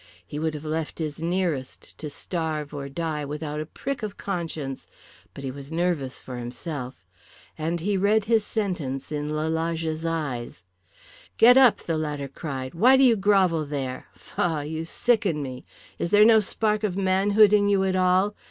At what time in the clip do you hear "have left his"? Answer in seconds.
0.55-1.21